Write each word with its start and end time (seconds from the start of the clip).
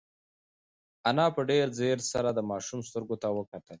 انا 1.09 1.25
په 1.35 1.41
ډېر 1.49 1.67
ځير 1.79 1.97
سره 2.11 2.29
د 2.33 2.39
ماشوم 2.51 2.79
سترګو 2.89 3.15
ته 3.21 3.27
وکتل. 3.37 3.61